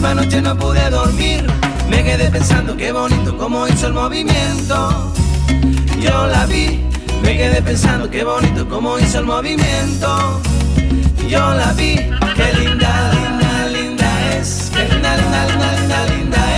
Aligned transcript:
Misma 0.00 0.14
noche 0.14 0.40
no 0.40 0.56
pude 0.56 0.88
dormir, 0.88 1.44
me 1.90 2.02
quedé 2.02 2.30
pensando 2.30 2.74
qué 2.74 2.90
bonito 2.90 3.36
como 3.36 3.68
hizo 3.68 3.86
el 3.88 3.92
movimiento. 3.92 5.12
Yo 6.00 6.26
la 6.26 6.46
vi, 6.46 6.80
me 7.22 7.36
quedé 7.36 7.60
pensando 7.60 8.08
qué 8.08 8.24
bonito 8.24 8.66
como 8.66 8.98
hizo 8.98 9.18
el 9.18 9.26
movimiento. 9.26 10.40
Yo 11.28 11.52
la 11.54 11.72
vi, 11.74 11.96
qué 11.96 12.48
linda, 12.58 13.12
linda, 13.12 13.66
linda 13.66 14.36
es, 14.36 14.70
qué 14.74 14.88
linda, 14.88 15.16
linda, 15.16 15.46
linda, 15.46 15.76
linda, 15.76 16.06
linda 16.06 16.49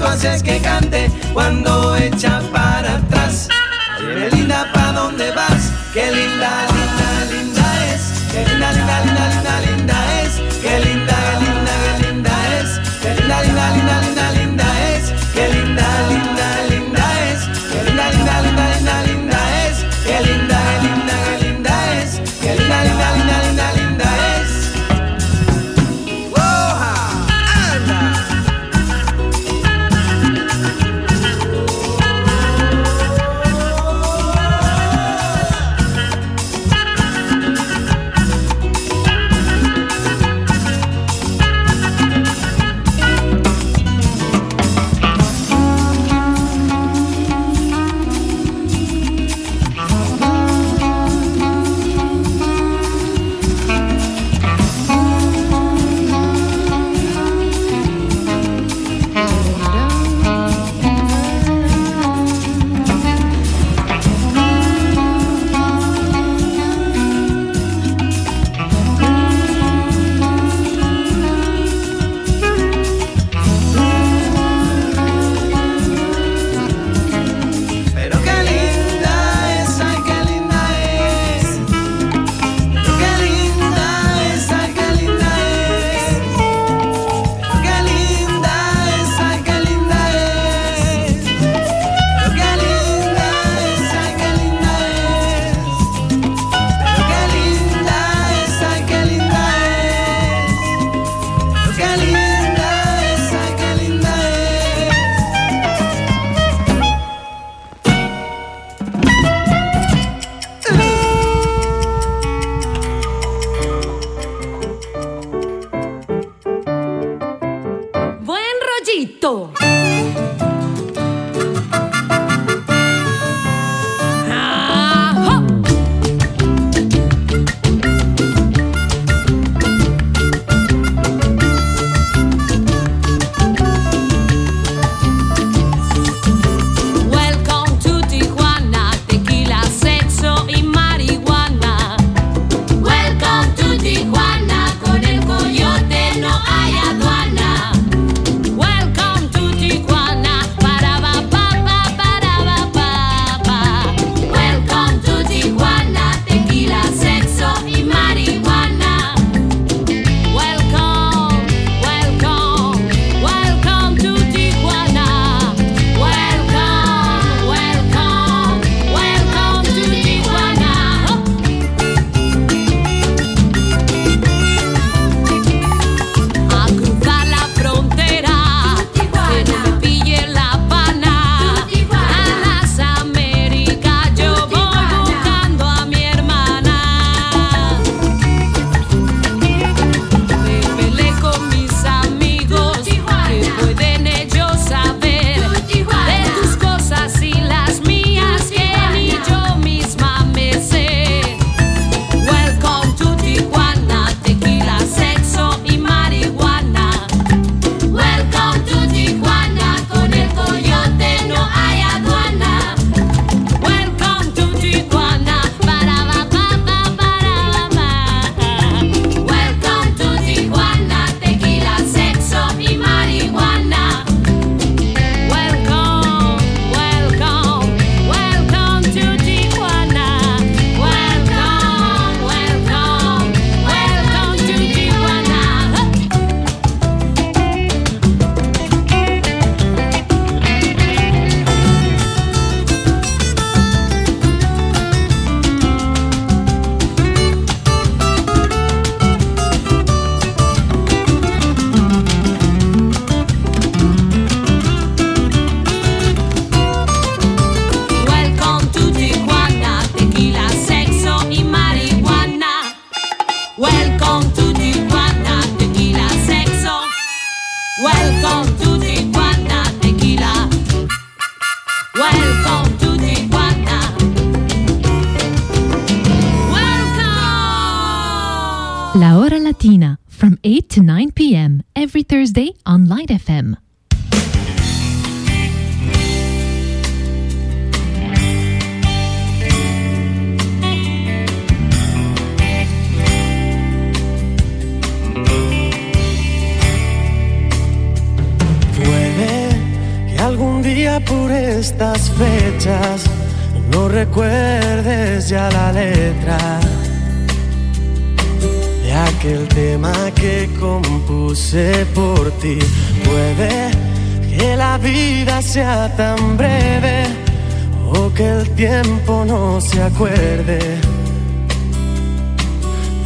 tú 0.00 0.04
haces 0.04 0.42
que 0.42 0.58
cante 0.58 1.10
cuando 1.32 1.96
echa 1.96 2.40
para 2.52 2.96
atrás. 2.96 3.48
Oye, 3.98 4.30
linda, 4.30 4.70
¿pa' 4.72 4.92
dónde 4.92 5.30
vas? 5.32 5.70
Qué 5.92 6.10
linda, 6.10 6.66
linda 6.72 6.89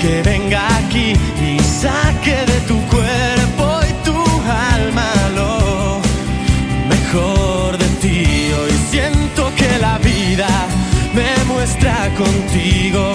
que 0.00 0.22
venga 0.22 0.66
aquí 0.78 1.12
y 1.42 1.58
saque 1.58 2.36
de 2.46 2.60
tu 2.66 2.78
cuerpo 2.86 3.80
y 3.88 3.92
tu 4.02 4.16
alma 4.74 5.12
lo 5.34 6.00
mejor 6.88 7.76
de 7.76 7.86
ti. 8.00 8.50
Hoy 8.58 8.72
siento 8.90 9.52
que 9.56 9.78
la 9.78 9.98
vida 9.98 10.48
me 11.12 11.44
muestra 11.52 12.08
contigo 12.16 13.09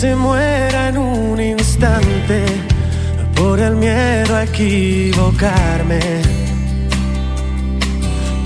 se 0.00 0.16
muera 0.16 0.88
en 0.88 0.96
un 0.96 1.38
instante 1.38 2.42
por 3.34 3.60
el 3.60 3.76
miedo 3.76 4.34
a 4.34 4.44
equivocarme. 4.44 6.00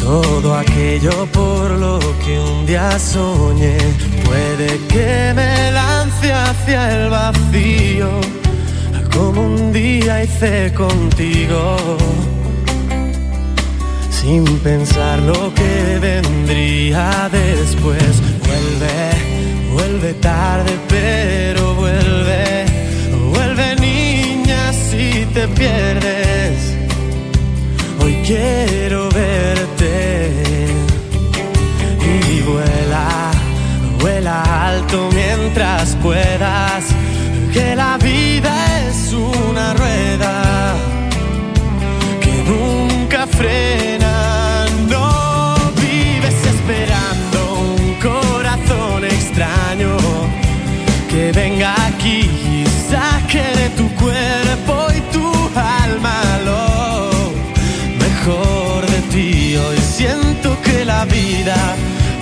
Todo 0.01 0.57
aquello 0.57 1.27
por 1.27 1.71
lo 1.71 2.01
que 2.25 2.41
un 2.41 2.67
día 2.67 2.99
soñé 2.99 3.77
puede 4.25 4.67
que 4.89 5.33
me 5.37 5.71
lance 5.71 6.33
hacia 6.33 6.81
el 6.93 7.11
vacío, 7.11 8.11
como 9.15 9.43
un 9.43 9.73
día 9.73 10.25
hice 10.25 10.73
contigo, 10.75 11.77
sin 14.11 14.45
pensar 14.59 15.21
lo 15.21 15.55
que 15.55 16.01
vendría 16.01 17.29
después. 17.31 18.13
Vuelve, 18.45 19.14
vuelve 19.95 20.15
tarde, 20.15 20.73
pero 20.89 21.75
vuelve, 21.75 22.65
vuelve 23.33 23.77
niña 23.77 24.73
si 24.73 25.25
te 25.33 25.47
pierdes. 25.47 26.75
Hoy 28.03 28.17
quiero 28.27 28.54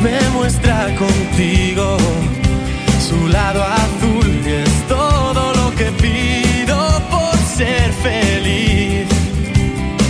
me 0.00 0.18
muestra 0.30 0.88
contigo 0.96 1.96
su 3.08 3.28
lado 3.28 3.62
azul 3.62 4.40
y 4.44 4.50
es 4.50 4.88
todo 4.88 5.54
lo 5.54 5.70
que 5.76 5.92
pido 5.92 6.76
por 7.08 7.36
ser 7.56 7.92
feliz. 8.02 9.06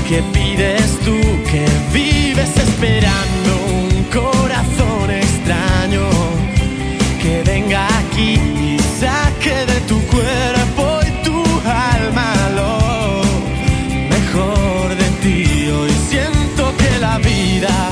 ¿Qué 0.09 0.23
pides 0.33 0.99
tú 1.05 1.19
que 1.51 1.67
vives 1.93 2.57
esperando 2.57 3.51
un 3.83 4.05
corazón 4.05 5.11
extraño 5.11 6.09
que 7.21 7.43
venga 7.45 7.87
aquí 7.99 8.33
y 8.33 8.79
saque 8.99 9.67
de 9.67 9.81
tu 9.89 10.01
cuerpo 10.07 11.01
y 11.07 11.25
tu 11.25 11.43
alma 11.69 12.33
lo 12.55 13.23
mejor 14.09 14.97
de 14.97 15.09
ti? 15.23 15.71
Hoy 15.71 15.93
siento 16.09 16.75
que 16.79 16.99
la 16.99 17.19
vida 17.19 17.92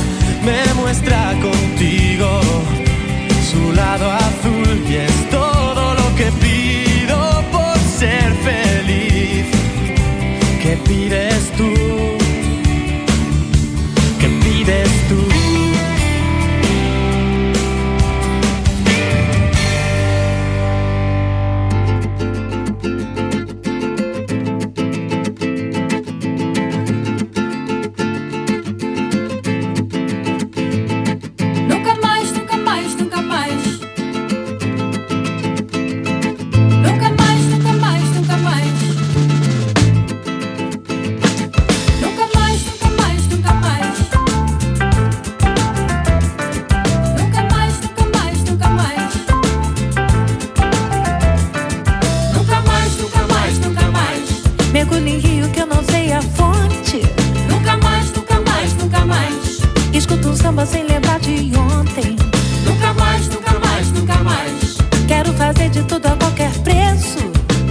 em 54.98 55.18
rio 55.18 55.48
que 55.50 55.60
eu 55.60 55.66
não 55.66 55.82
sei 55.84 56.12
a 56.12 56.20
fonte. 56.20 57.02
Nunca 57.48 57.76
mais, 57.76 58.12
nunca 58.12 58.40
mais, 58.40 58.74
nunca 58.74 59.04
mais. 59.04 59.60
Escuto 59.92 60.28
um 60.28 60.36
samba 60.36 60.66
sem 60.66 60.84
lembrar 60.84 61.20
de 61.20 61.52
ontem. 61.56 62.16
Nunca 62.64 62.92
mais, 62.94 63.28
nunca 63.28 63.58
mais, 63.58 63.92
nunca 63.92 64.14
mais. 64.22 64.78
Quero 65.06 65.32
fazer 65.34 65.70
de 65.70 65.82
tudo 65.84 66.06
a 66.06 66.16
qualquer 66.16 66.52
preço. 66.60 67.18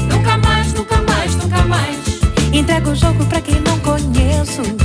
Nunca 0.10 0.38
mais, 0.38 0.74
nunca 0.74 1.02
mais, 1.02 1.36
nunca 1.36 1.62
mais. 1.64 1.98
Entrego 2.54 2.92
o 2.92 2.96
jogo 2.96 3.26
pra 3.26 3.42
quem 3.42 3.60
não 3.62 3.78
conheço. 3.80 4.79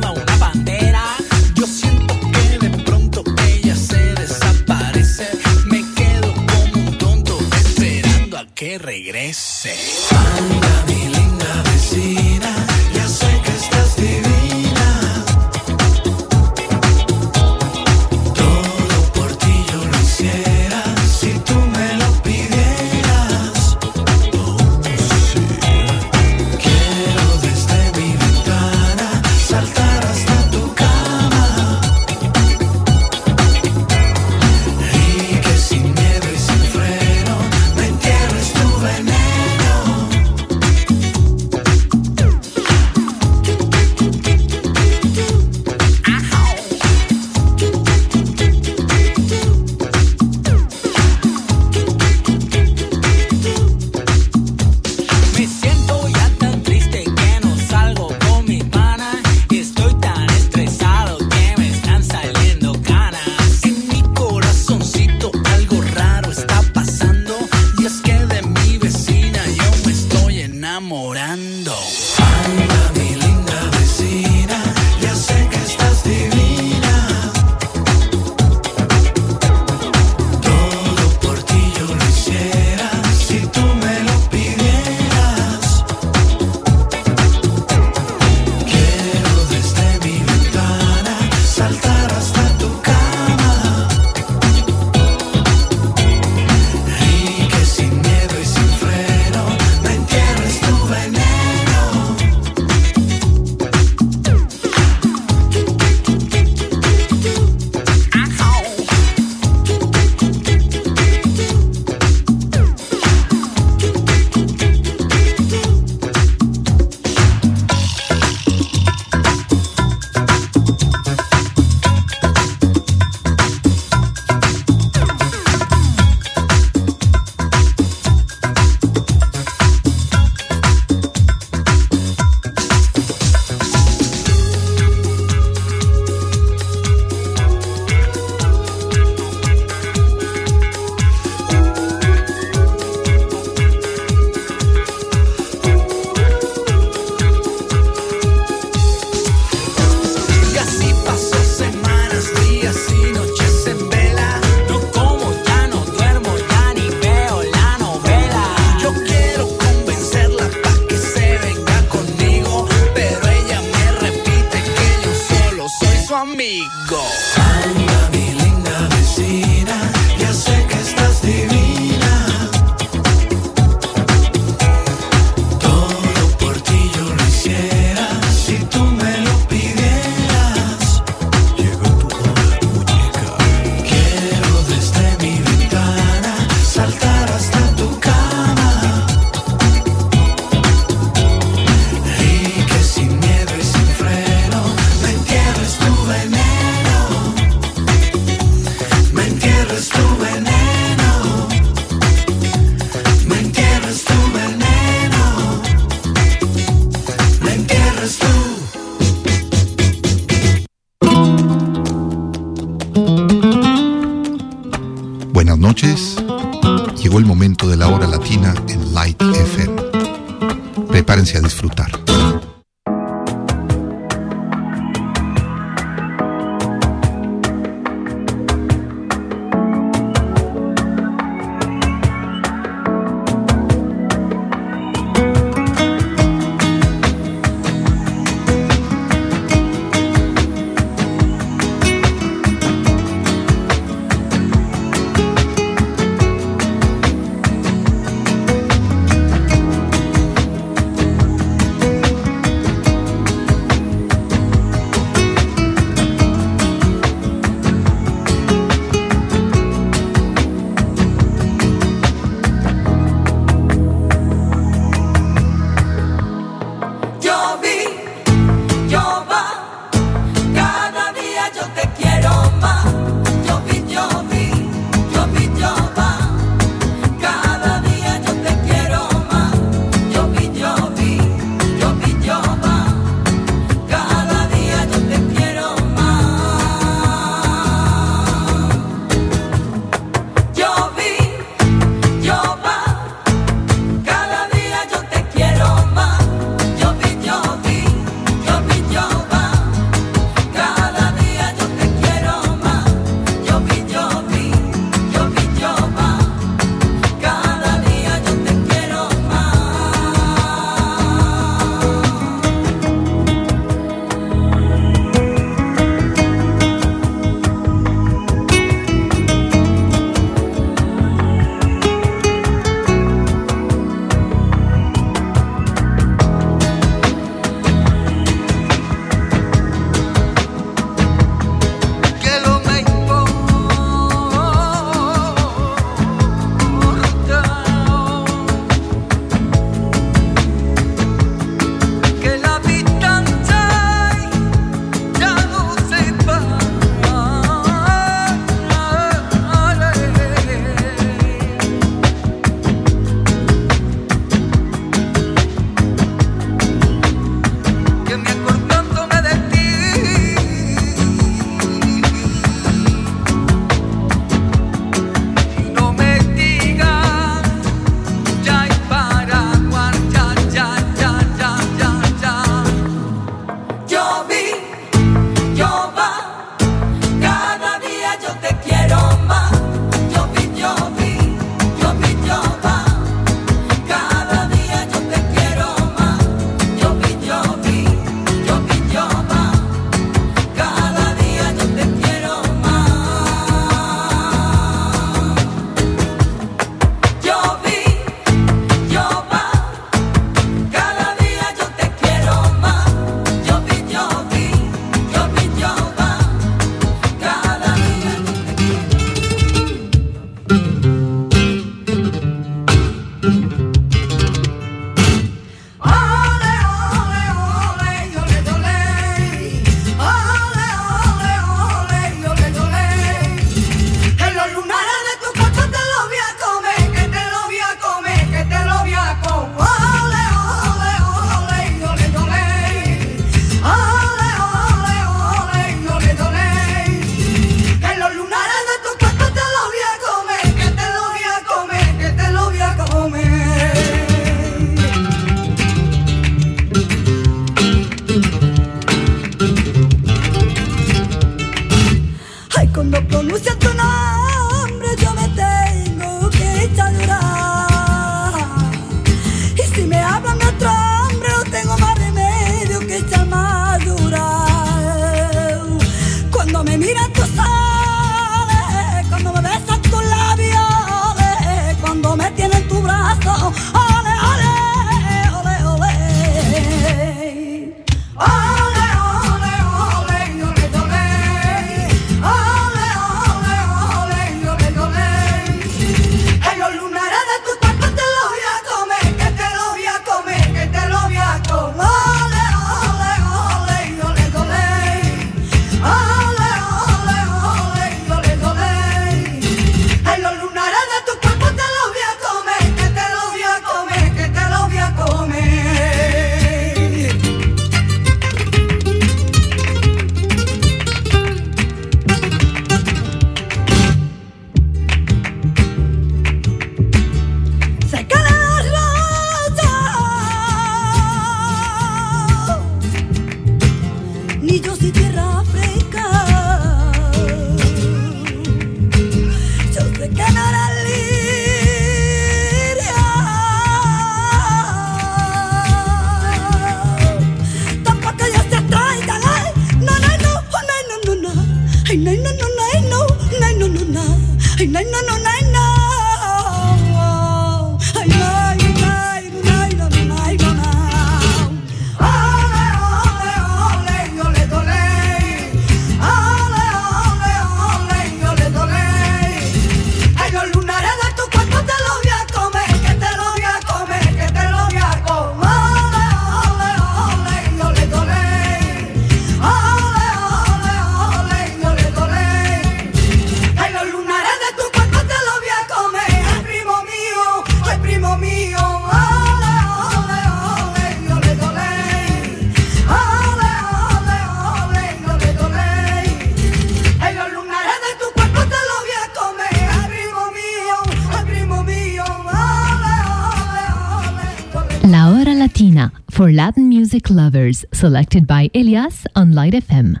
For 596.16 596.32
Latin 596.32 596.66
music 596.66 597.10
lovers, 597.10 597.66
selected 597.74 598.26
by 598.26 598.48
Elias 598.54 599.06
on 599.14 599.32
Light 599.32 599.52
FM. 599.52 600.00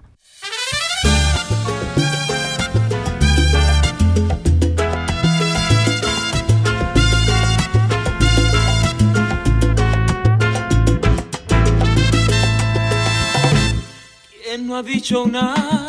¿Quién 14.42 14.66
no 14.66 14.76
ha 14.76 14.82
dicho 14.82 15.22
una 15.24 15.85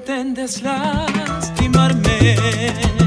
pretendes 0.00 0.62
lastimarme, 0.62 2.99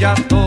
ya 0.00 0.14
todo 0.14 0.39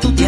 tú 0.00 0.27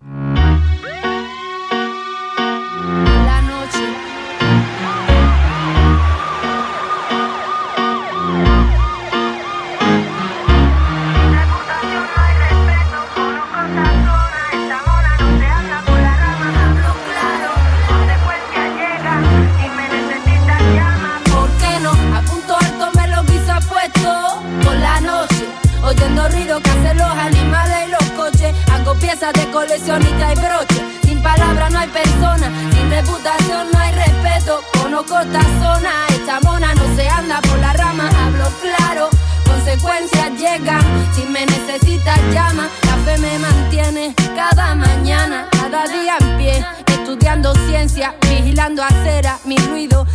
vigilando 48.29 48.83
acera, 48.83 49.37
mi 49.45 49.57
ruido 49.57 50.05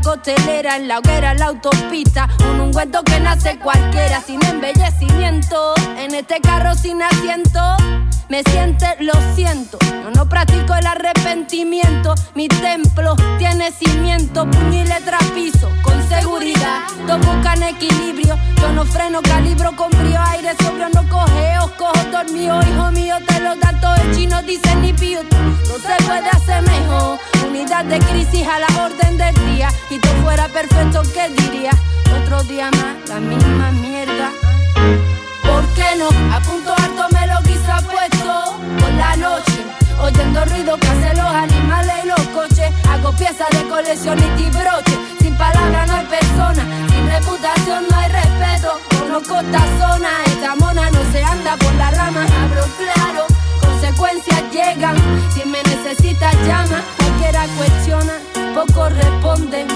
costelera, 0.00 0.76
en 0.76 0.88
la 0.88 0.98
hoguera, 0.98 1.32
en 1.32 1.38
la 1.38 1.46
autopista. 1.46 2.28
Un 2.50 2.60
ungüento 2.60 3.02
que 3.02 3.20
nace 3.20 3.58
cualquiera, 3.58 4.20
sin 4.20 4.44
embellecimiento. 4.44 5.74
En 5.98 6.14
este 6.14 6.40
carro 6.40 6.74
sin 6.74 7.02
asiento, 7.02 7.60
me 8.28 8.42
siente, 8.44 8.86
lo 9.00 9.14
siento. 9.34 9.78
Yo 9.80 10.10
no 10.14 10.28
practico 10.28 10.74
el 10.74 10.86
arrepentimiento. 10.86 12.14
Mi 12.34 12.48
templo 12.48 13.16
tiene 13.38 13.72
cimiento, 13.72 14.48
puño 14.50 14.82
y 14.82 14.86
letra 14.86 15.18
piso, 15.34 15.68
con 15.82 16.08
seguridad. 16.08 16.82
Dos 17.06 17.18
buscan 17.24 17.62
equilibrio. 17.62 18.36
Yo 18.60 18.72
no 18.72 18.84
freno, 18.84 19.20
calibro 19.22 19.74
con 19.76 19.90
frío, 19.90 20.20
aire 20.28 20.54
sobrio, 20.62 20.88
no 20.90 21.08
cogeo. 21.08 21.70
Cojo 21.78 22.04
dormido, 22.10 22.60
hijo 22.62 22.90
mío, 22.92 23.16
te 23.26 23.40
lo 23.40 23.54
da 23.56 23.72
todo 23.80 23.94
el 23.96 24.16
chino, 24.16 24.42
dice 24.42 24.74
ni 24.76 24.92
pío. 24.92 25.20
No 25.22 25.78
se 25.78 26.04
puede 26.04 26.28
hacer 26.28 26.62
mejor. 26.62 27.18
Unidad 27.46 27.84
de 27.84 27.98
crisis 27.98 28.46
a 28.46 28.58
la 28.58 28.84
orden 28.84 29.16
del 29.18 29.34
día 29.54 29.68
y 29.90 29.98
todo 29.98 30.12
fuera 30.22 30.48
perfecto, 30.48 31.02
¿qué 31.14 31.28
diría? 31.28 31.70
Otro 32.22 32.42
día 32.44 32.70
más, 32.72 33.08
la 33.08 33.20
misma 33.20 33.70
mierda. 33.72 34.30
¿Por 35.42 35.64
qué 35.74 35.96
no? 35.96 36.08
A 36.34 36.40
punto 36.40 36.74
alto 36.76 37.06
me 37.12 37.26
lo 37.26 37.40
quizá 37.42 37.80
puesto 37.82 38.58
por 38.80 38.92
la 38.94 39.16
noche, 39.16 39.64
oyendo 40.00 40.44
ruido 40.46 40.76
que 40.78 40.86
hacen 40.88 41.16
los 41.16 41.26
animales 41.26 41.94
y 42.04 42.08
los 42.08 42.20
coches. 42.28 42.72
Hago 42.90 43.12
piezas 43.12 43.48
de 43.50 43.68
colección 43.68 44.18
y 44.18 44.42
tibroche. 44.42 44.98
Sin 45.20 45.36
palabras 45.36 45.86
no 45.88 45.96
hay 45.96 46.06
persona, 46.06 46.64
sin 46.88 47.08
reputación 47.08 47.84
no 47.88 47.96
hay 47.96 48.10
respeto. 48.10 48.78
Conozco 48.98 49.40
esta 49.40 49.62
zona, 49.78 50.10
esta 50.26 50.56
mona 50.56 50.90
no 50.90 51.00
se 51.12 51.22
anda 51.22 51.56
por 51.56 51.74
la 51.74 51.90
rama, 51.92 52.26
abro 52.44 52.64
claro. 52.76 53.26
Consecuencias 53.60 54.42
llegan, 54.52 54.96
si 55.32 55.48
me 55.48 55.62
necesitas 55.62 56.34
llama, 56.46 56.82
cualquiera 56.98 57.46
cuestiona, 57.56 58.14
poco 58.54 58.88
responde 58.88 59.75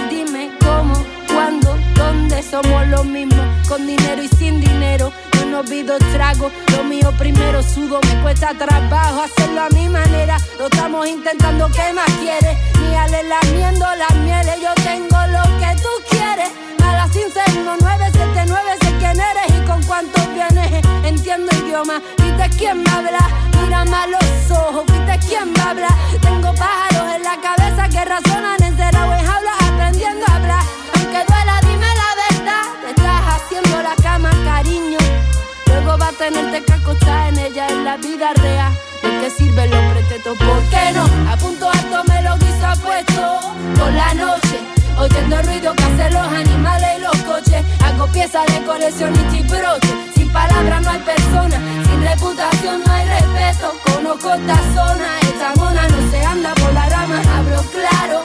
somos 2.43 2.87
los 2.89 3.05
mismos. 3.05 3.47
Con 3.69 3.87
dinero 3.87 4.23
y 4.23 4.29
sin 4.29 4.61
dinero 4.61 5.13
no 5.51 5.61
olvido 5.61 5.99
trago. 6.13 6.51
Lo 6.77 6.85
mío 6.85 7.13
primero 7.19 7.63
sudo, 7.63 8.01
me 8.03 8.23
cuesta 8.23 8.55
trabajo 8.55 9.23
hacerlo 9.23 9.63
a 9.63 9.69
mi 9.71 9.89
manera. 9.89 10.37
Lo 10.59 10.67
estamos 10.67 11.07
intentando, 11.09 11.69
¿qué 11.69 11.93
más 11.93 12.11
quieres? 12.21 12.57
Ni 12.81 13.29
lamiendo 13.29 13.87
las 13.97 14.15
mieles, 14.17 14.61
yo 14.61 14.73
tengo 14.83 15.19
lo 15.27 15.43
que 15.59 15.83
tú 15.83 15.89
quieres. 16.09 16.51
A 16.85 16.93
las 16.95 17.11
11979 17.11 18.71
sé 18.81 18.95
quién 18.99 19.21
eres 19.21 19.49
y 19.49 19.67
con 19.67 19.83
cuántos 19.85 20.23
vienes. 20.35 20.85
Entiendo 21.05 21.51
idioma, 21.57 22.01
viste 22.19 22.57
quién 22.57 22.83
me 22.83 22.91
habla. 22.91 23.29
Mira 23.61 23.83
a 23.83 24.07
los 24.07 24.51
ojos, 24.51 24.85
viste 24.87 25.19
quién 25.29 25.53
me 25.53 25.61
habla. 25.61 25.89
Tengo 26.21 26.55
pájaros 26.55 27.15
en 27.17 27.23
la 27.23 27.37
cabeza 27.41 27.89
que 27.89 28.05
razonan 28.05 28.63
en 28.63 28.75
o 28.81 29.15
en 29.15 29.30
va 35.99 36.09
a 36.09 36.13
tenerte 36.13 36.63
que 36.63 36.73
acostar 36.73 37.29
en 37.29 37.39
ella 37.39 37.67
en 37.69 37.85
la 37.85 37.97
vida 37.97 38.33
real. 38.35 38.73
¿De 39.03 39.09
qué 39.21 39.31
sirven 39.31 39.71
los 39.71 39.93
pretextos? 39.93 40.37
¿Por 40.39 40.63
qué 40.71 40.93
no? 40.93 41.05
A 41.31 41.37
punto 41.37 41.69
alto 41.71 42.05
me 42.09 42.23
lo 42.23 42.37
guisa 42.39 42.75
puesto 42.83 43.41
por 43.79 43.93
la 43.93 44.15
noche. 44.15 44.59
Oyendo 44.99 45.39
el 45.39 45.47
ruido 45.47 45.75
que 45.75 45.85
hacen 45.85 46.13
los 46.15 46.27
animales 46.33 46.89
y 46.99 47.01
los 47.01 47.17
coches. 47.23 47.65
Hago 47.85 48.07
piezas 48.09 48.47
de 48.47 48.63
colección 48.65 49.13
y 49.33 49.43
broche. 49.43 49.89
Sin 50.15 50.29
palabras 50.31 50.83
no 50.83 50.91
hay 50.91 51.01
persona, 51.01 51.59
sin 51.87 52.03
reputación 52.03 52.83
no 52.87 52.93
hay 52.93 53.07
respeto. 53.07 53.73
Conozco 53.85 54.35
esta 54.35 54.57
zona, 54.75 55.21
esta 55.23 55.55
mona 55.57 55.89
no 55.89 56.11
se 56.11 56.25
anda 56.25 56.55
por 56.55 56.73
la 56.73 56.89
rama. 56.89 57.23
Hablo 57.37 57.63
claro, 57.73 58.23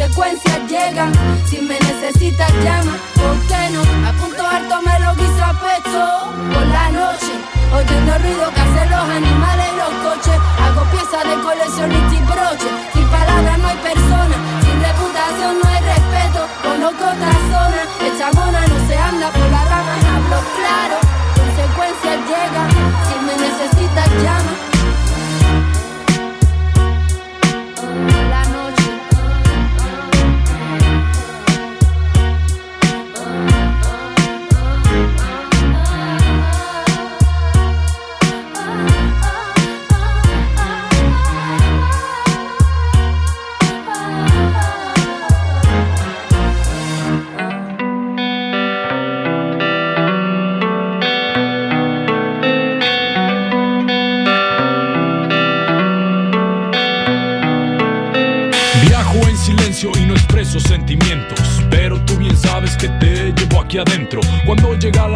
consecuencias 0.00 0.60
llegan. 0.68 1.12
Si 1.46 1.60
me 1.60 1.78
necesitas 1.78 2.50
llama, 2.64 2.96
¿por 3.14 3.36
qué 3.48 3.70
no? 3.70 3.82
A 4.08 4.12
punto 4.12 4.46
alto 4.46 4.80
me 4.82 4.98
lo 5.00 5.14
guisa 5.14 5.52
puesto 5.60 6.00
por 6.52 6.66
la 6.66 6.90
noche. 6.90 7.32
Oyendo 7.74 8.14
el 8.16 8.22
ruido 8.22 8.50
que 8.54 8.60
hacen 8.60 8.90
los 8.90 9.06
animales 9.20 9.66
y 9.72 9.76
los 9.76 9.94
coches. 10.04 10.38
Hago 10.64 10.82
piezas 10.90 11.24
de 11.28 11.36
colección 11.42 11.90
y 11.92 12.20
broche. 12.32 12.68
Sin 12.94 13.06
palabras 13.08 13.58
no 13.58 13.68
hay 13.68 13.76
persona, 13.76 14.36
sin 14.64 14.76
reputación 14.80 15.52
no 15.60 15.68
hay 15.68 15.80
respeto. 15.92 16.40
Conozco 16.62 17.04
otra 17.04 17.32
zona, 17.52 17.80
esta 18.08 18.32
mona 18.32 18.60
no 18.66 18.76
se 18.88 18.96
anda 18.96 19.28
por 19.30 19.48
la 19.50 19.64
rama. 19.68 19.94
Hablo 20.16 20.38
claro, 20.56 20.96
consecuencias 21.36 22.18
llegan. 22.30 22.70
Si 23.04 23.16
me 23.26 23.34
necesitas 23.36 24.08
llama. 24.24 24.59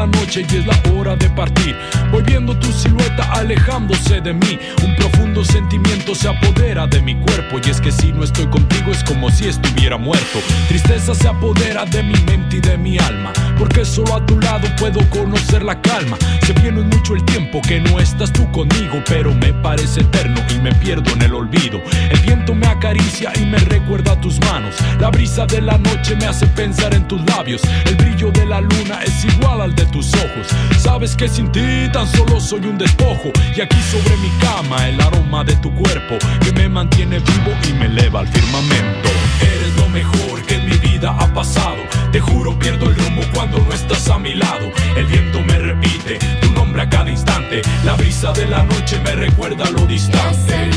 Noche 0.06 0.44
y 0.48 0.56
es 0.56 0.66
la 0.66 0.78
hora 0.92 1.16
de 1.16 1.28
partir, 1.30 1.76
voy 2.10 2.22
viendo 2.22 2.56
tu 2.58 2.72
silueta 2.72 3.24
alejándose 3.32 4.20
de 4.20 4.32
mí. 4.32 4.58
Un 4.84 4.96
profundo 4.96 5.44
sentimiento 5.44 6.14
se 6.14 6.28
apodera 6.28 6.86
de 6.86 7.00
mi 7.00 7.14
cuerpo. 7.16 7.58
Y 7.64 7.70
es 7.70 7.80
que 7.80 7.92
si 7.92 8.12
no 8.12 8.24
estoy 8.24 8.46
contigo 8.46 8.90
es 8.90 9.02
como 9.04 9.30
si 9.30 9.48
estuviera 9.48 9.96
muerto. 9.96 10.38
Tristeza 10.68 11.14
se 11.14 11.28
apodera 11.28 11.84
de 11.84 12.02
mi 12.02 12.16
mente 12.26 12.56
y 12.56 12.60
de 12.60 12.76
mi 12.76 12.98
alma. 12.98 13.32
Porque 13.64 13.86
solo 13.86 14.16
a 14.16 14.26
tu 14.26 14.38
lado 14.40 14.68
puedo 14.76 15.00
conocer 15.08 15.62
la 15.62 15.80
calma. 15.80 16.18
Se 16.44 16.52
viene 16.52 16.82
mucho 16.82 17.14
el 17.14 17.24
tiempo 17.24 17.62
que 17.62 17.80
no 17.80 17.98
estás 17.98 18.30
tú 18.30 18.46
conmigo, 18.52 19.02
pero 19.06 19.32
me 19.32 19.54
parece 19.54 20.02
eterno 20.02 20.38
y 20.54 20.58
me 20.58 20.70
pierdo 20.74 21.10
en 21.12 21.22
el 21.22 21.32
olvido. 21.32 21.80
El 22.10 22.20
viento 22.20 22.54
me 22.54 22.66
acaricia 22.66 23.32
y 23.40 23.46
me 23.46 23.56
recuerda 23.56 24.20
tus 24.20 24.38
manos. 24.40 24.74
La 25.00 25.08
brisa 25.08 25.46
de 25.46 25.62
la 25.62 25.78
noche 25.78 26.14
me 26.14 26.26
hace 26.26 26.46
pensar 26.48 26.92
en 26.92 27.08
tus 27.08 27.24
labios. 27.24 27.62
El 27.86 27.96
brillo 27.96 28.30
de 28.32 28.44
la 28.44 28.60
luna 28.60 29.02
es 29.02 29.24
igual 29.24 29.62
al 29.62 29.74
de 29.74 29.86
tus 29.86 30.12
ojos. 30.12 30.46
Sabes 30.78 31.16
que 31.16 31.26
sin 31.26 31.50
ti 31.50 31.88
tan 31.90 32.06
solo 32.06 32.40
soy 32.40 32.66
un 32.66 32.76
despojo. 32.76 33.32
Y 33.56 33.62
aquí 33.62 33.80
sobre 33.90 34.14
mi 34.18 34.28
cama 34.42 34.86
el 34.90 35.00
aroma 35.00 35.42
de 35.42 35.56
tu 35.56 35.74
cuerpo 35.74 36.18
que 36.42 36.52
me 36.52 36.68
mantiene 36.68 37.18
vivo 37.18 37.52
y 37.66 37.72
me 37.72 37.86
eleva 37.86 38.20
al 38.20 38.28
firmamento. 38.28 39.08
Eres 39.40 39.74
lo 39.78 39.88
mejor 39.88 40.42
que 40.42 40.56
en 40.56 40.66
mi 40.68 40.76
vida 40.76 41.16
ha 41.18 41.32
pasado. 41.32 41.83
Te 42.14 42.20
juro 42.20 42.56
pierdo 42.56 42.86
el 42.86 42.94
rumbo 42.94 43.22
cuando 43.34 43.58
no 43.58 43.72
estás 43.72 44.08
a 44.08 44.20
mi 44.20 44.34
lado. 44.34 44.70
El 44.96 45.04
viento 45.06 45.40
me 45.40 45.58
repite 45.58 46.20
tu 46.40 46.52
nombre 46.52 46.82
a 46.82 46.88
cada 46.88 47.10
instante. 47.10 47.60
La 47.84 47.94
brisa 47.94 48.30
de 48.30 48.46
la 48.46 48.62
noche 48.62 49.00
me 49.00 49.16
recuerda 49.16 49.68
lo 49.72 49.84
distante. 49.84 50.70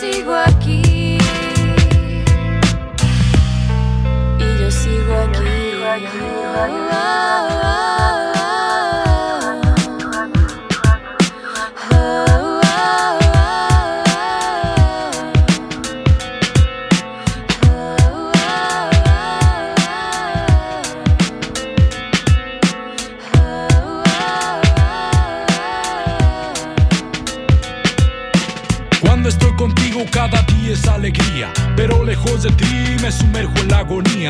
sigo 0.00 0.32
aquí. 0.36 1.18
Y 4.38 4.58
yo 4.60 4.70
sigo 4.70 5.12
aquí. 5.12 5.56
cada 6.88 7.75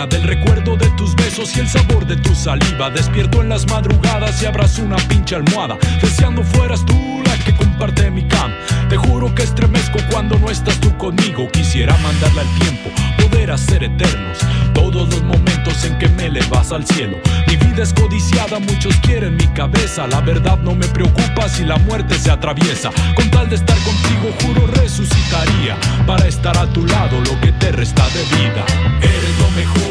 del 0.04 0.24
recuerdo 0.24 0.76
de 0.76 0.90
tus 0.90 1.16
besos 1.16 1.56
y 1.56 1.60
el 1.60 1.68
sabor 1.68 2.06
de 2.06 2.16
tu 2.16 2.34
saliva. 2.34 2.90
Despierto 2.90 3.40
en 3.40 3.48
las 3.48 3.66
madrugadas 3.66 4.42
y 4.42 4.46
abrazo 4.46 4.82
una 4.82 4.96
pinche 4.96 5.36
almohada, 5.36 5.78
deseando 6.02 6.42
fueras 6.42 6.84
tú 6.84 7.22
la 7.24 7.38
que 7.38 7.56
comparte 7.56 8.10
mi 8.10 8.28
cama. 8.28 8.54
Te 8.90 8.98
juro 8.98 9.34
que 9.34 9.44
estremezco 9.44 9.98
cuando 10.10 10.38
no 10.38 10.50
estás 10.50 10.78
tú 10.80 10.94
conmigo. 10.98 11.48
Quisiera 11.50 11.96
mandarle 11.98 12.42
al 12.42 12.58
tiempo, 12.58 12.90
poder 13.16 13.50
hacer 13.50 13.84
eternos 13.84 14.38
todos 14.74 15.08
los 15.08 15.22
momentos 15.22 15.82
en 15.84 15.96
que 15.98 16.08
me 16.08 16.26
elevas 16.26 16.72
al 16.72 16.86
cielo. 16.86 17.16
Mi 17.48 17.56
vida 17.56 17.82
es 17.82 17.94
codiciada, 17.94 18.58
muchos 18.58 18.94
quieren 18.96 19.36
mi 19.36 19.46
cabeza. 19.48 20.06
La 20.08 20.20
verdad 20.20 20.58
no 20.58 20.74
me 20.74 20.86
preocupa 20.88 21.48
si 21.48 21.64
la 21.64 21.78
muerte 21.78 22.18
se 22.18 22.30
atraviesa. 22.30 22.90
Con 23.14 23.30
tal 23.30 23.48
de 23.48 23.56
estar 23.56 23.78
contigo, 23.78 24.34
juro 24.42 24.66
resucitaría 24.66 25.78
para 26.06 26.26
estar 26.26 26.56
a 26.58 26.66
tu 26.66 26.84
lado 26.84 27.18
lo 27.22 27.40
que 27.40 27.52
te 27.52 27.72
resta 27.72 28.06
de 28.10 28.22
vida. 28.36 28.64
Eres 29.00 29.38
lo 29.40 29.50
mejor 29.52 29.85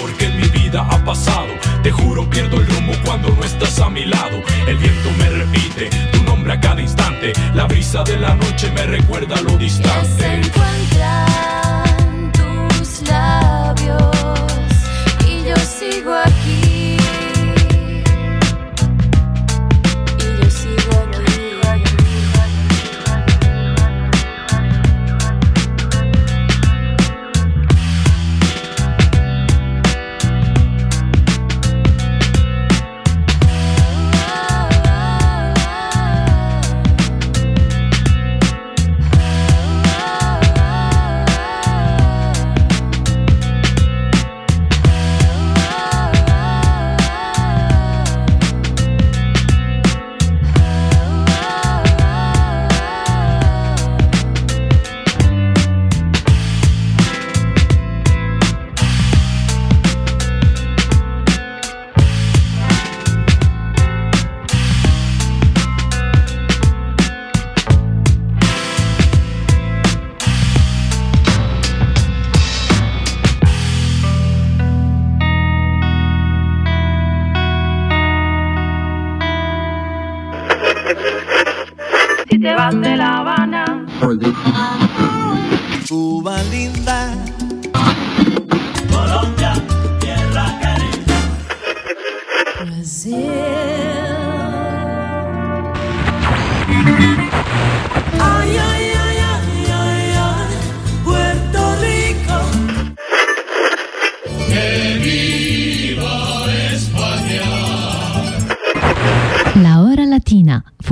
vida 0.76 0.88
ha 0.90 1.04
pasado. 1.06 1.54
Te 1.84 1.92
juro 1.92 2.30
pierdo 2.30 2.58
el 2.58 2.68
rumbo 2.68 2.94
cuando 3.06 3.30
no 3.30 3.44
estás 3.44 3.80
a 3.80 3.90
mi 3.90 4.06
lado. 4.06 4.42
El 4.68 4.78
viento 4.78 5.10
me 5.18 5.30
repite 5.30 5.90
tu 6.12 6.24
nombre 6.24 6.54
a 6.54 6.60
cada 6.60 6.82
instante. 6.82 7.34
La 7.54 7.66
brisa 7.66 8.04
de 8.04 8.18
la 8.18 8.36
noche 8.36 8.72
me 8.72 8.86
recuerda 8.86 9.42
lo 9.42 9.58
distante. 9.58 10.08
se 10.18 10.34
encuentran 10.34 12.32
tus 12.34 13.10
labios 13.10 14.12
y 15.28 15.44
yo 15.48 15.56
sigo 15.56 16.14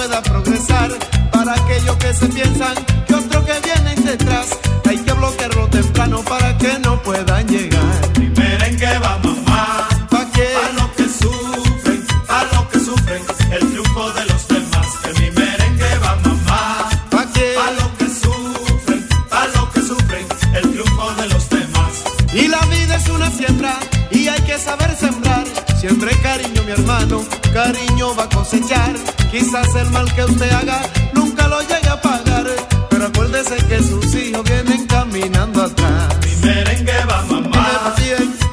Pueda 0.00 0.22
progresar. 0.22 0.90
Para 1.30 1.52
aquellos 1.52 1.96
que 1.96 2.14
se 2.14 2.26
piensan 2.28 2.74
que 3.06 3.14
otro 3.14 3.44
que 3.44 3.56
viene 3.68 3.94
detrás 3.96 4.46
hay 4.88 4.96
que 4.96 5.12
bloquearlo 5.12 5.68
temprano 5.68 6.22
para 6.22 6.56
que 6.56 6.78
no 6.78 7.02
puedan 7.02 7.46
llegar. 7.46 8.00
Mi 8.18 8.28
merengue 8.30 8.98
va 9.04 9.18
mamá. 9.22 9.88
¿Pa 10.08 10.22
qué? 10.34 10.48
Pa' 10.58 10.72
los 10.78 10.90
que 10.98 11.06
sufren, 11.20 12.00
pa' 12.26 12.44
los 12.52 12.64
que 12.70 12.78
sufren 12.88 13.22
el 13.56 13.62
triunfo 13.70 14.12
de 14.12 14.24
los 14.30 14.48
demás. 14.48 14.86
Que 15.02 15.12
mi 15.20 15.30
merengue 15.38 15.90
va 16.04 16.12
mamá. 16.24 16.88
¿Pa 17.10 17.22
qué? 17.34 17.48
Pa' 17.60 17.72
los 17.80 17.90
que 17.98 18.08
sufren, 18.22 19.08
pa' 19.32 19.46
los 19.54 19.68
que 19.74 19.82
sufren 19.82 20.26
el 20.58 20.66
triunfo 20.72 21.06
de 21.20 21.26
los 21.28 21.44
demás. 21.50 21.92
Y 22.32 22.48
la 22.48 22.62
vida 22.74 22.96
es 22.96 23.08
una 23.08 23.30
siembra 23.30 23.74
y 24.10 24.28
hay 24.28 24.40
que 24.48 24.58
saber 24.58 24.96
sembrar. 24.96 25.44
Siempre 25.78 26.10
cariño, 26.22 26.62
mi 26.64 26.72
hermano, 26.72 27.22
cariño 27.52 28.14
va 28.16 28.24
a 28.24 28.28
cosechar. 28.30 28.94
Quizás 29.30 29.74
el 29.76 29.88
mal 29.90 30.12
que 30.14 30.24
usted 30.24 30.50
haga 30.50 30.80
nunca 31.14 31.46
lo 31.46 31.60
llegue 31.60 31.88
a 31.88 32.00
pagar. 32.00 32.46
Pero 32.90 33.06
acuérdese 33.06 33.56
que 33.68 33.78
sus 33.82 34.14
hijos 34.14 34.42
vienen 34.44 34.86
caminando 34.86 35.62
atrás. 35.62 36.16
Mi 36.24 36.34
merengue 36.46 37.04
va 37.08 37.22
mamá. 37.22 37.94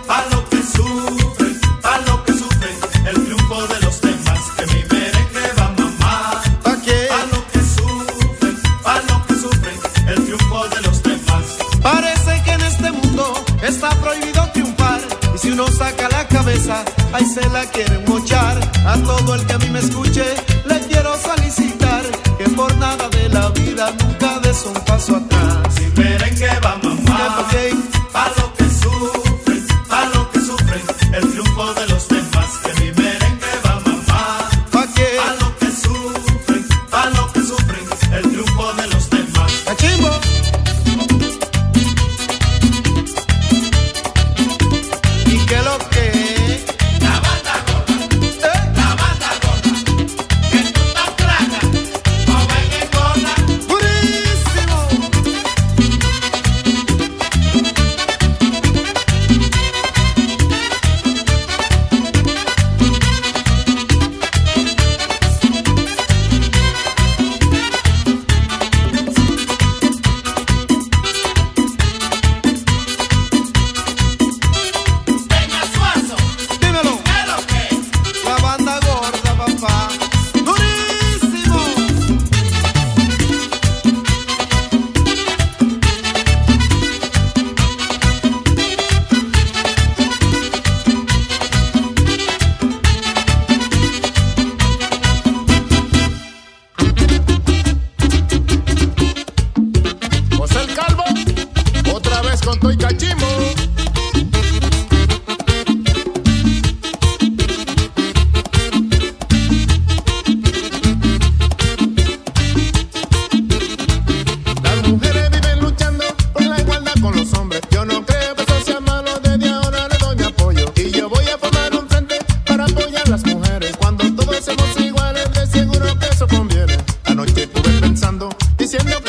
Pa' 0.08 0.24
los 0.32 0.42
que 0.50 0.62
sufren, 0.64 1.60
pa' 1.82 1.98
los 2.08 2.20
que 2.22 2.34
sufren 2.34 2.76
el 3.08 3.16
triunfo 3.26 3.68
de 3.68 3.80
los 3.82 4.02
demás. 4.02 4.40
Que 4.58 4.66
mi 4.68 4.84
merengue 4.84 5.54
va 5.60 5.68
mamá. 5.78 6.42
¿Pa 6.64 6.76
qué? 6.86 7.08
Pa' 7.10 7.26
los 7.32 7.44
que 7.52 7.60
sufren, 7.76 8.58
pa' 8.84 9.02
los 9.10 9.26
que 9.26 9.34
sufren 9.34 9.78
el 10.08 10.24
triunfo 10.26 10.68
de 10.70 10.82
los 10.82 11.04
demás. 11.04 11.44
Parece 11.82 12.44
que 12.44 12.52
en 12.52 12.62
este 12.62 12.92
mundo 12.92 13.46
está 13.64 13.90
prohibido 13.90 14.48
triunfar. 14.54 15.02
Y 15.36 15.38
si 15.40 15.50
uno 15.52 15.68
saca 15.68 16.08
la 16.10 16.28
cabeza, 16.28 16.86
ahí 17.14 17.26
se 17.26 17.50
la 17.50 17.66
quieren 17.66 18.06
mochar. 18.08 18.58
A 18.86 18.96
todo 18.98 19.36
el 19.36 19.46
que 19.46 19.54
a 19.54 19.58
mí 19.58 19.70
me 19.70 19.80
escuche, 19.80 20.24
un 24.66 24.74
paso 24.86 25.16
atrás. 25.18 25.76
Si 25.76 26.02
merengue 26.02 26.50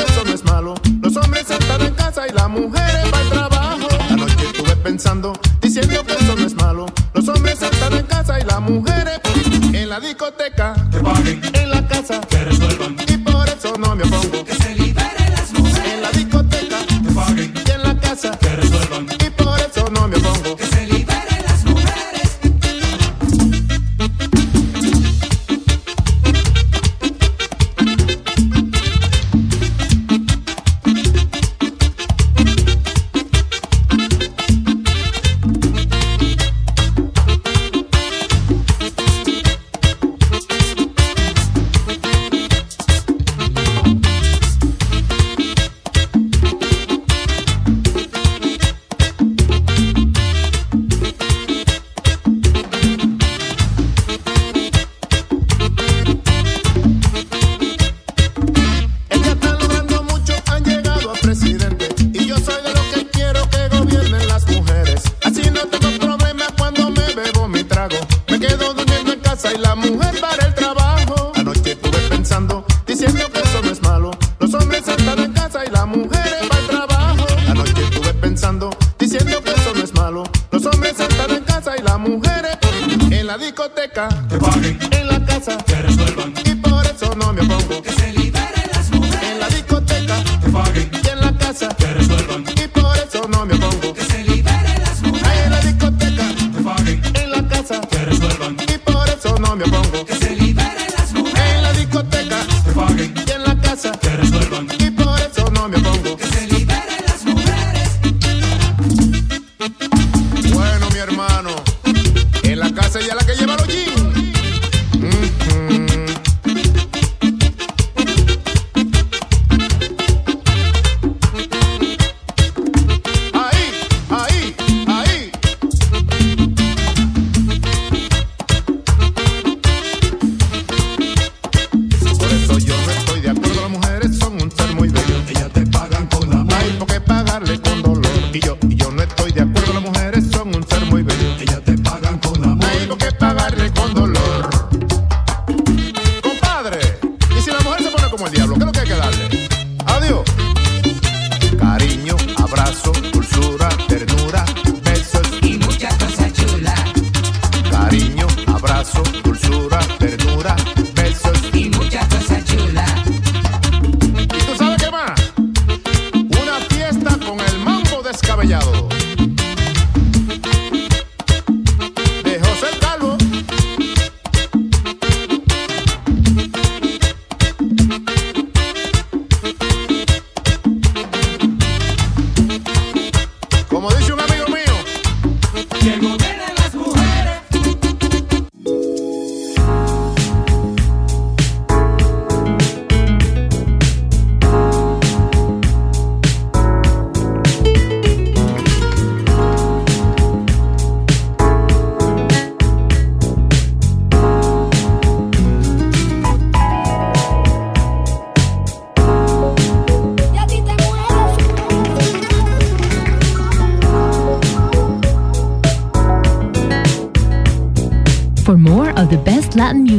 eso 0.09 0.25
no 0.25 0.33
es 0.33 0.45
malo. 0.45 0.75
Los 1.03 1.17
hombres 1.17 1.51
están 1.51 1.81
en 1.83 1.95
casa 1.95 2.27
y 2.29 2.33
las 2.33 2.49
mujeres 2.49 3.11
van 3.11 3.21
al 3.21 3.29
trabajo. 3.31 3.89
Anoche 4.11 4.47
estuve 4.47 4.77
pensando, 4.77 5.33
diciendo 5.61 6.05
que 6.05 6.13
eso 6.13 6.37
no 6.37 6.47
es 6.47 6.55
malo. 6.55 6.87
Los 7.15 7.29
hombres 7.29 7.61
están 7.63 7.93
en 7.95 8.07
casa 8.07 8.41
y 8.41 8.45
las 8.45 8.61
mujeres 8.61 9.21
en 9.73 9.89
la 9.89 10.01
discoteca. 10.01 10.75